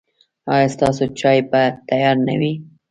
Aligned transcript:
ایا 0.53 0.67
ستاسو 0.75 1.03
چای 1.19 1.39
به 1.51 1.61
تیار 1.87 2.17
نه 2.27 2.35
وي؟ 2.39 2.53